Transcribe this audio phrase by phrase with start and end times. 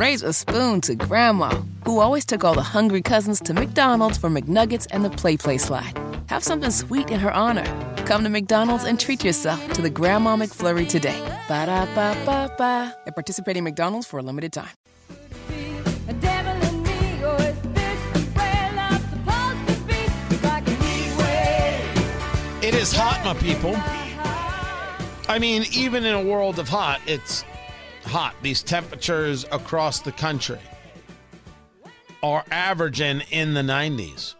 [0.00, 1.50] raise a spoon to Grandma,
[1.84, 5.92] who always took all the hungry cousins to McDonald's for McNuggets and the PlayPlace slide.
[6.30, 7.66] Have something sweet in her honor.
[8.06, 11.20] Come to McDonald's and treat yourself to the Grandma McFlurry today.
[11.48, 12.96] Ba da ba ba ba.
[13.06, 14.70] At participating McDonald's for a limited time.
[16.08, 20.00] A devil in me, or is this the way love's supposed to be?
[20.34, 22.64] It's like a heat wave.
[22.64, 23.74] It is hot, my people.
[25.28, 27.44] I mean, even in a world of hot, it's
[28.04, 28.34] hot.
[28.42, 30.60] These temperatures across the country
[32.22, 34.34] are averaging in the 90s.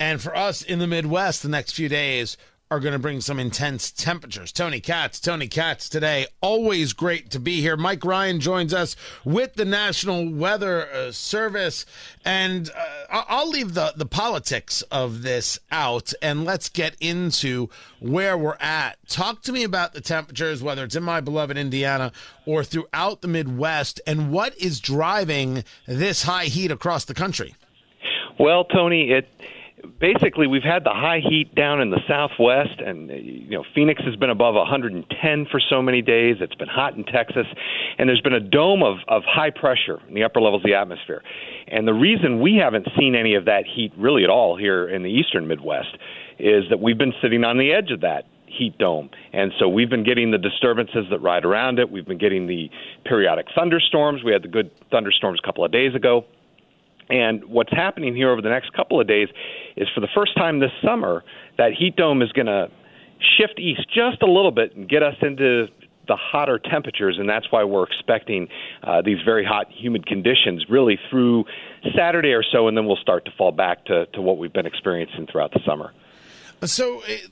[0.00, 2.36] And for us in the Midwest, the next few days
[2.70, 4.52] are going to bring some intense temperatures.
[4.52, 6.26] Tony Katz, Tony Katz today.
[6.40, 7.76] Always great to be here.
[7.76, 8.94] Mike Ryan joins us
[9.24, 11.86] with the National Weather uh, Service.
[12.24, 18.36] And uh, I'll leave the, the politics of this out and let's get into where
[18.36, 18.98] we're at.
[19.08, 22.12] Talk to me about the temperatures, whether it's in my beloved Indiana
[22.44, 27.54] or throughout the Midwest, and what is driving this high heat across the country.
[28.38, 29.28] Well, Tony, it
[30.00, 34.02] basically we've had the high heat down in the southwest and uh, you know Phoenix
[34.04, 37.46] has been above 110 for so many days it's been hot in Texas
[37.98, 40.74] and there's been a dome of of high pressure in the upper levels of the
[40.74, 41.22] atmosphere
[41.68, 45.02] and the reason we haven't seen any of that heat really at all here in
[45.02, 45.96] the eastern midwest
[46.38, 49.10] is that we've been sitting on the edge of that heat dome.
[49.32, 51.90] And so we've been getting the disturbances that ride around it.
[51.90, 52.70] We've been getting the
[53.04, 54.24] periodic thunderstorms.
[54.24, 56.24] We had the good thunderstorms a couple of days ago.
[57.10, 59.28] And what's happening here over the next couple of days
[59.76, 61.24] is for the first time this summer,
[61.56, 62.68] that heat dome is going to
[63.38, 65.66] shift east just a little bit and get us into
[66.06, 68.48] the hotter temperatures, and that's why we're expecting
[68.82, 71.44] uh, these very hot, humid conditions really through
[71.94, 74.66] Saturday or so, and then we'll start to fall back to, to what we've been
[74.66, 75.92] experiencing throughout the summer.
[76.64, 77.30] So it,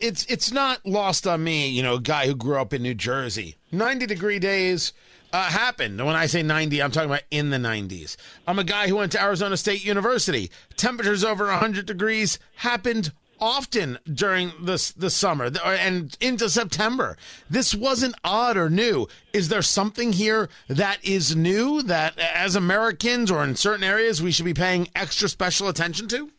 [0.00, 2.94] it's it's not lost on me, you know, a guy who grew up in New
[2.94, 3.56] Jersey.
[3.72, 4.92] 90 degree days
[5.32, 6.04] uh, happened.
[6.04, 8.16] When I say 90, I'm talking about in the 90s.
[8.46, 10.50] I'm a guy who went to Arizona State University.
[10.76, 17.16] Temperatures over 100 degrees happened often during the the summer and into September.
[17.48, 19.08] This wasn't odd or new.
[19.32, 24.30] Is there something here that is new that as Americans or in certain areas we
[24.30, 26.30] should be paying extra special attention to?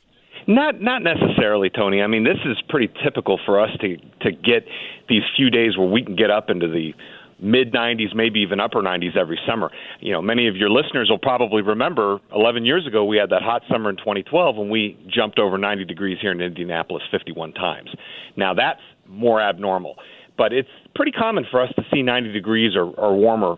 [0.47, 2.01] Not not necessarily, Tony.
[2.01, 4.66] I mean, this is pretty typical for us to to get
[5.09, 6.93] these few days where we can get up into the
[7.41, 9.72] mid 90s, maybe even upper 90s every summer.
[10.00, 13.41] You know, many of your listeners will probably remember 11 years ago we had that
[13.41, 17.90] hot summer in 2012 when we jumped over 90 degrees here in Indianapolis 51 times.
[18.38, 19.96] Now that's more abnormal,
[20.38, 23.58] but it's pretty common for us to see 90 degrees or, or warmer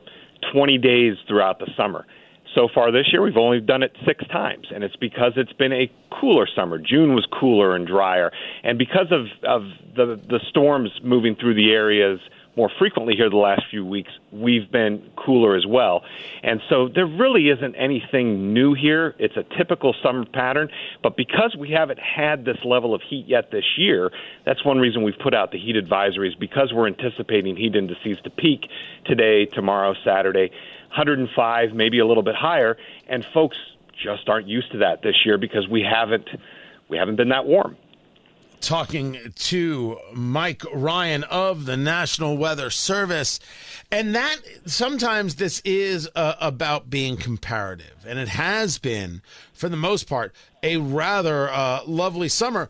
[0.51, 2.05] 20 days throughout the summer.
[2.55, 5.73] So far this year, we've only done it six times, and it's because it's been
[5.73, 6.77] a cooler summer.
[6.77, 8.31] June was cooler and drier,
[8.63, 9.63] and because of, of
[9.95, 12.19] the the storms moving through the areas
[12.55, 16.03] more frequently here the last few weeks, we've been cooler as well.
[16.43, 19.15] And so there really isn't anything new here.
[19.17, 20.69] It's a typical summer pattern,
[21.01, 24.11] but because we haven't had this level of heat yet this year,
[24.45, 28.29] that's one reason we've put out the heat advisories because we're anticipating heat indices to
[28.29, 28.69] peak
[29.05, 30.51] today, tomorrow, Saturday.
[30.89, 32.77] 105, maybe a little bit higher,
[33.07, 33.57] and folks
[34.03, 36.29] just aren't used to that this year because we haven't
[36.89, 37.77] we haven't been that warm.
[38.63, 43.39] Talking to Mike Ryan of the National Weather Service.
[43.91, 48.05] And that sometimes this is uh, about being comparative.
[48.07, 49.21] And it has been,
[49.53, 52.69] for the most part, a rather uh, lovely summer.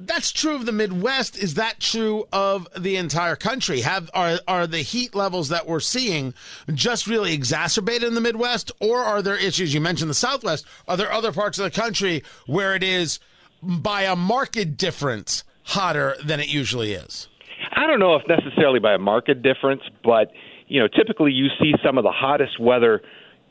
[0.00, 1.38] That's true of the Midwest.
[1.38, 3.82] Is that true of the entire country?
[3.82, 6.34] Have are are the heat levels that we're seeing
[6.72, 9.72] just really exacerbated in the Midwest, or are there issues?
[9.72, 10.66] You mentioned the Southwest.
[10.88, 13.20] Are there other parts of the country where it is
[13.66, 17.28] by a market difference hotter than it usually is?
[17.72, 20.30] I don't know if necessarily by a market difference, but
[20.66, 23.02] you know, typically you see some of the hottest weather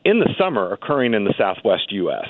[0.04, 2.28] in the summer occurring in the southwest U.S.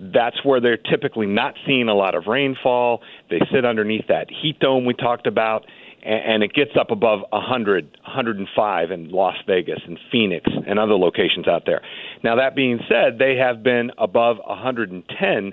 [0.00, 3.02] That's where they're typically not seeing a lot of rainfall.
[3.30, 5.66] They sit underneath that heat dome we talked about,
[6.02, 11.46] and, it gets up above 100, 105 in Las Vegas and Phoenix and other locations
[11.46, 11.82] out there.
[12.24, 15.52] Now, that being said, they have been above 110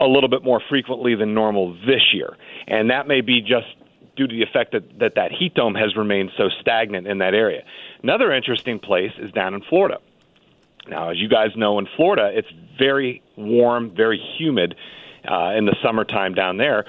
[0.00, 2.36] a little bit more frequently than normal this year,
[2.66, 3.66] and that may be just
[4.16, 7.34] due to the effect that, that that heat dome has remained so stagnant in that
[7.34, 7.62] area.
[8.02, 9.98] Another interesting place is down in Florida.
[10.88, 12.48] Now, as you guys know, in Florida, it's
[12.78, 14.74] very warm, very humid
[15.30, 16.84] uh, in the summertime down there,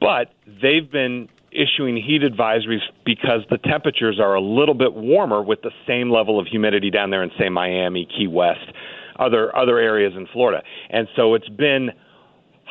[0.00, 5.60] but they've been issuing heat advisories because the temperatures are a little bit warmer with
[5.62, 8.72] the same level of humidity down there in, say, Miami, Key West,
[9.18, 11.90] other other areas in Florida, and so it's been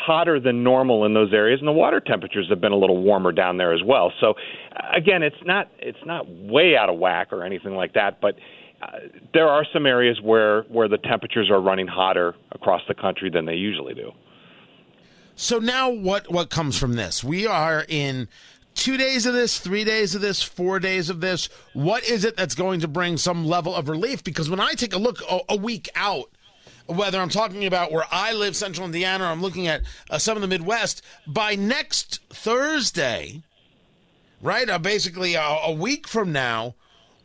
[0.05, 3.31] hotter than normal in those areas and the water temperatures have been a little warmer
[3.31, 4.33] down there as well so
[4.95, 8.35] again it's not it's not way out of whack or anything like that but
[8.81, 8.97] uh,
[9.33, 13.45] there are some areas where where the temperatures are running hotter across the country than
[13.45, 14.11] they usually do.
[15.35, 17.23] So now what what comes from this?
[17.23, 18.27] We are in
[18.73, 21.47] two days of this, three days of this, four days of this.
[21.73, 24.23] What is it that's going to bring some level of relief?
[24.23, 26.31] Because when I take a look a, a week out,
[26.87, 30.37] whether I'm talking about where I live, central Indiana, or I'm looking at uh, some
[30.37, 33.43] of the Midwest, by next Thursday,
[34.41, 36.75] right, uh, basically a, a week from now,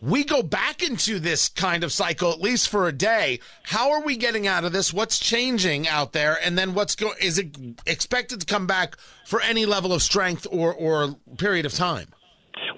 [0.03, 3.41] we go back into this kind of cycle at least for a day.
[3.63, 4.93] How are we getting out of this?
[4.93, 6.39] What's changing out there?
[6.43, 7.15] And then what's going?
[7.21, 7.57] Is it
[7.87, 12.09] expected to come back for any level of strength or or period of time?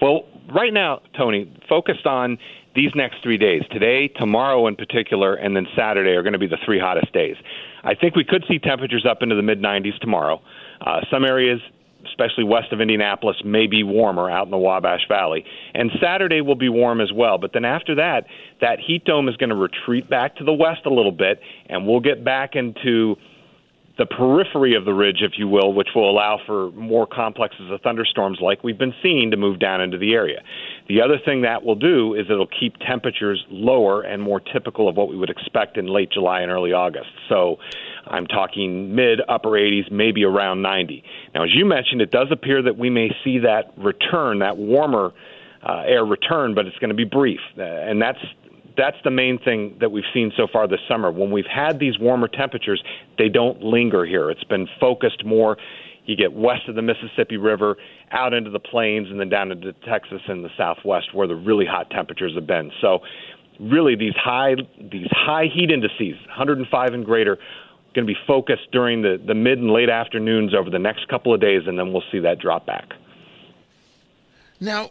[0.01, 0.23] Well,
[0.55, 2.39] right now, Tony, focused on
[2.79, 3.63] these next three days.
[3.73, 7.35] Today, tomorrow in particular, and then Saturday are going to be the three hottest days.
[7.83, 10.41] I think we could see temperatures up into the mid 90s tomorrow.
[10.81, 11.61] Uh, some areas
[12.07, 15.45] especially west of Indianapolis, may be warmer out in the Wabash Valley.
[15.75, 17.39] And Saturday will be warm as well.
[17.39, 18.27] But then after that,
[18.61, 21.87] that heat dome is going to retreat back to the west a little bit, and
[21.87, 23.17] we'll get back into
[23.99, 27.81] the periphery of the ridge, if you will, which will allow for more complexes of
[27.81, 30.41] thunderstorms like we've been seeing to move down into the area.
[30.89, 34.97] The other thing that will do is it'll keep temperatures lower and more typical of
[34.97, 37.11] what we would expect in late July and early August.
[37.29, 37.57] So
[38.07, 41.05] I'm talking mid upper 80s, maybe around 90.
[41.35, 45.13] Now, as you mentioned, it does appear that we may see that return, that warmer
[45.63, 48.19] uh, air return, but it's going to be brief, uh, and that's
[48.77, 51.11] that's the main thing that we've seen so far this summer.
[51.11, 52.81] When we've had these warmer temperatures,
[53.19, 54.31] they don't linger here.
[54.31, 55.57] It's been focused more.
[56.09, 57.77] You get west of the Mississippi River,
[58.13, 61.67] out into the plains, and then down into Texas and the Southwest, where the really
[61.67, 62.73] hot temperatures have been.
[62.81, 63.01] So,
[63.61, 67.37] really, these high these high heat indices, 105 and greater,
[67.95, 71.35] going to be focused during the, the mid and late afternoons over the next couple
[71.35, 72.95] of days, and then we'll see that drop back.
[74.61, 74.91] Now,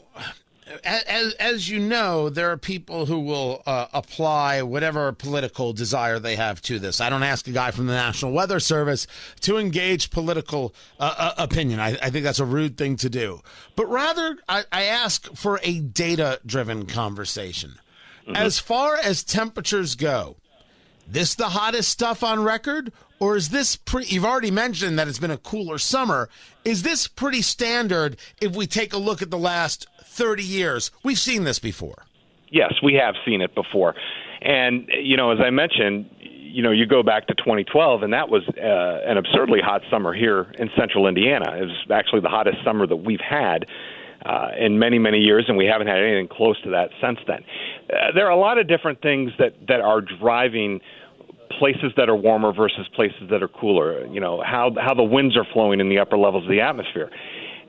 [0.83, 6.35] as, as you know, there are people who will uh, apply whatever political desire they
[6.35, 7.01] have to this.
[7.01, 9.07] I don't ask a guy from the National Weather Service
[9.41, 11.79] to engage political uh, uh, opinion.
[11.79, 13.41] I, I, think that's a rude thing to do.
[13.75, 17.75] But rather, I, I ask for a data driven conversation.
[18.23, 18.35] Mm-hmm.
[18.35, 20.37] As far as temperatures go,
[21.07, 22.91] this the hottest stuff on record?
[23.19, 23.79] Or is this?
[24.05, 26.29] You've already mentioned that it's been a cooler summer.
[26.63, 30.91] Is this pretty standard if we take a look at the last 30 years?
[31.03, 32.05] We've seen this before.
[32.49, 33.95] Yes, we have seen it before.
[34.41, 38.29] And, you know, as I mentioned, you know, you go back to 2012, and that
[38.29, 41.57] was uh, an absurdly hot summer here in central Indiana.
[41.57, 43.65] It was actually the hottest summer that we've had.
[44.25, 47.45] Uh, in many many years, and we haven't had anything close to that since then.
[47.87, 50.81] Uh, there are a lot of different things that that are driving
[51.59, 54.05] places that are warmer versus places that are cooler.
[54.07, 57.09] You know how how the winds are flowing in the upper levels of the atmosphere.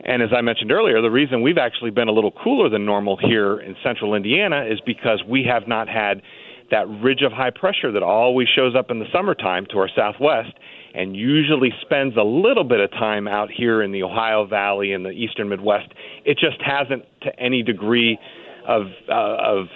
[0.05, 3.17] And as I mentioned earlier, the reason we've actually been a little cooler than normal
[3.17, 6.23] here in central Indiana is because we have not had
[6.70, 10.52] that ridge of high pressure that always shows up in the summertime to our southwest
[10.94, 15.05] and usually spends a little bit of time out here in the Ohio Valley and
[15.05, 15.88] the eastern Midwest.
[16.25, 18.19] It just hasn't to any degree
[18.67, 19.67] of uh, of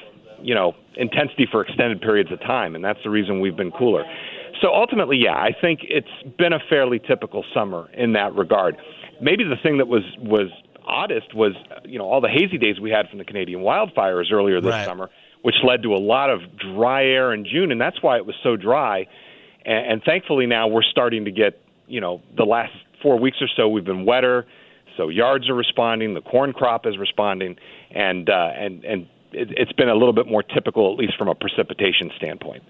[0.43, 4.05] you know intensity for extended periods of time, and that's the reason we've been cooler.
[4.61, 8.77] So ultimately, yeah, I think it's been a fairly typical summer in that regard.
[9.21, 10.51] Maybe the thing that was was
[10.87, 11.53] oddest was
[11.85, 14.87] you know all the hazy days we had from the Canadian wildfires earlier this right.
[14.87, 15.11] summer,
[15.43, 18.37] which led to a lot of dry air in June, and that's why it was
[18.43, 19.07] so dry.
[19.65, 22.73] And, and thankfully now we're starting to get you know the last
[23.03, 24.47] four weeks or so we've been wetter,
[24.97, 27.57] so yards are responding, the corn crop is responding,
[27.91, 31.29] and uh, and and it, has been a little bit more typical, at least from
[31.29, 32.63] a precipitation standpoint.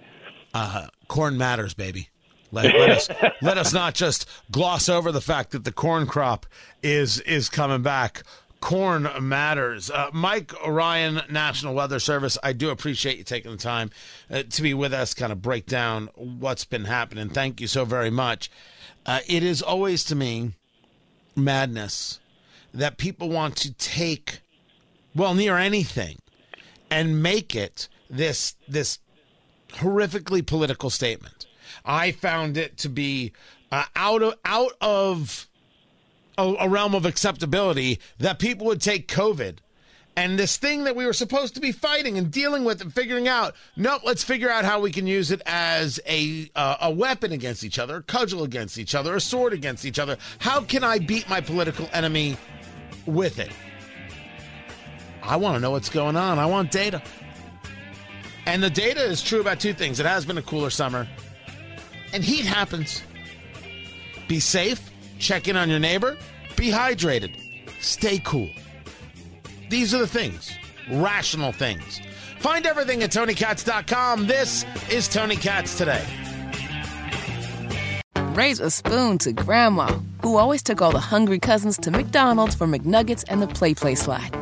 [0.55, 2.09] Uh, corn matters, baby.
[2.51, 3.09] Let, let us
[3.43, 6.47] let us not just gloss over the fact that the corn crop
[6.83, 8.23] is is coming back.
[8.61, 9.91] Corn matters.
[9.91, 12.39] Uh, Mike Ryan, National Weather Service.
[12.45, 13.91] I do appreciate you taking the time
[14.31, 17.29] uh, to be with us, kind of break down what's been happening.
[17.29, 18.51] Thank you so very much.
[19.05, 20.53] Uh, it is always to me
[21.35, 22.21] madness
[22.73, 24.41] that people want to take
[25.15, 26.19] well near anything
[26.93, 28.99] and make it this this
[29.71, 31.47] horrifically political statement.
[31.87, 33.33] I found it to be
[33.73, 35.49] uh, out of out of
[36.37, 39.57] a, a realm of acceptability that people would take COVID.
[40.15, 43.27] And this thing that we were supposed to be fighting and dealing with and figuring
[43.27, 47.33] out nope let's figure out how we can use it as a uh, a weapon
[47.33, 50.19] against each other a cudgel against each other a sword against each other.
[50.41, 52.37] How can i beat my political enemy
[53.07, 53.51] with it
[55.23, 56.39] I want to know what's going on.
[56.39, 57.01] I want data.
[58.47, 60.01] And the data is true about two things.
[60.01, 61.07] It has been a cooler summer,
[62.13, 63.03] and heat happens.
[64.27, 66.17] Be safe, check in on your neighbor,
[66.57, 67.37] be hydrated,
[67.81, 68.51] stay cool.
[69.71, 70.53] These are the things,
[70.91, 72.01] rational things.
[72.41, 74.27] Find everything at TonyKatz.com.
[74.27, 76.05] This is Tony Katz Today.
[78.35, 79.87] Raise a spoon to Grandma,
[80.23, 84.42] who always took all the hungry cousins to McDonald's for McNuggets and the PlayPlace slide.